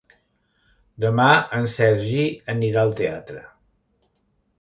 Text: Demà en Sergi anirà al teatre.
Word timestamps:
Demà 1.03 1.27
en 1.57 1.69
Sergi 1.73 2.23
anirà 2.55 2.87
al 2.87 2.95
teatre. 3.01 3.45